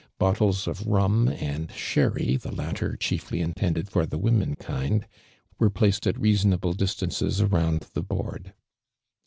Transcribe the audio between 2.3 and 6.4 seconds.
the latter chiefly intendetl for the "women kind," were placed at